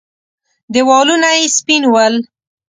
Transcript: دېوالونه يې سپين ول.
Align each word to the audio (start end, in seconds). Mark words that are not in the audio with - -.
دېوالونه 0.73 1.29
يې 1.37 1.45
سپين 1.57 1.83
ول. 1.93 2.15